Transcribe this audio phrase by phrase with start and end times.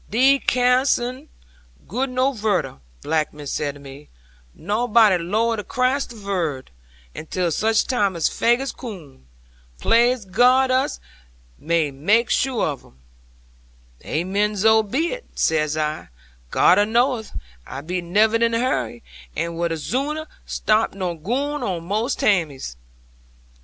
[0.09, 1.27] '"Thee cas'n
[1.87, 4.09] goo no vurder," Bill Blacksmith saith to me:
[4.55, 6.71] "nawbody 'lowed to crass the vord,
[7.15, 9.27] until such time as Faggus coom;
[9.79, 10.99] plaise God us
[11.59, 12.97] may mak sure of 'un."
[14.03, 16.07] '"Amen, zo be it," says I;
[16.49, 17.37] "God knoweth
[17.67, 19.03] I be never in any hurry,
[19.35, 22.75] and would zooner stop nor goo on most taimes."